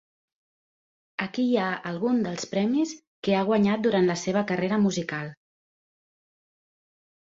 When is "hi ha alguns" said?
1.49-2.25